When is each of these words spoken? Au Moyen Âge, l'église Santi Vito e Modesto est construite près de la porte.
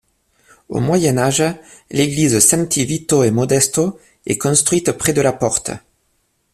Au 0.67 0.79
Moyen 0.79 1.19
Âge, 1.19 1.43
l'église 1.91 2.39
Santi 2.39 2.85
Vito 2.85 3.21
e 3.23 3.29
Modesto 3.29 3.99
est 4.25 4.39
construite 4.39 4.93
près 4.93 5.13
de 5.13 5.21
la 5.21 5.31
porte. 5.31 5.69